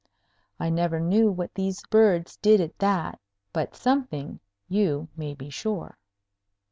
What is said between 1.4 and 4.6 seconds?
these birds did at that; but something,